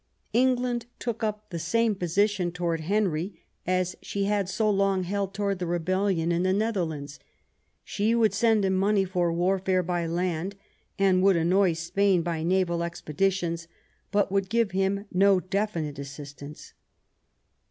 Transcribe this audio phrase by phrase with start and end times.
[0.33, 5.59] Elizabeth took up the same position towards Henry as she had so long held towards
[5.59, 7.19] the rebellion in the Netherlands;
[7.83, 10.55] she would send him money for warfare by land,
[10.97, 11.75] and would THE NEW ENGLAND.
[11.93, 13.67] 249 annoy Spain by naval expeditions,
[14.11, 16.73] but would give him no definite assistance.